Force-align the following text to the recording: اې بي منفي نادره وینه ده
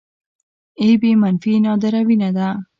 اې 0.81 0.89
بي 1.01 1.11
منفي 1.21 1.53
نادره 1.65 2.01
وینه 2.07 2.29
ده 2.37 2.47